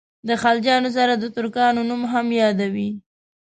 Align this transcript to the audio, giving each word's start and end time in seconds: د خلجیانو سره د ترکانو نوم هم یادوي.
د 0.27 0.29
خلجیانو 0.41 0.89
سره 0.97 1.13
د 1.17 1.23
ترکانو 1.35 1.81
نوم 1.89 2.01
هم 2.13 2.27
یادوي. 2.41 2.89